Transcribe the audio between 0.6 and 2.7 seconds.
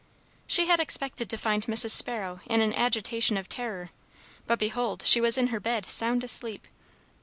had expected to find Mrs. Sparrow in